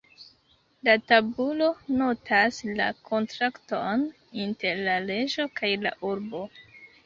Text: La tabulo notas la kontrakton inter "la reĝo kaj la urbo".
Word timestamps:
La 0.87 0.95
tabulo 1.11 1.67
notas 1.99 2.63
la 2.81 2.89
kontrakton 3.11 4.09
inter 4.47 4.85
"la 4.91 4.99
reĝo 5.09 5.49
kaj 5.61 5.75
la 5.87 5.97
urbo". 6.15 6.47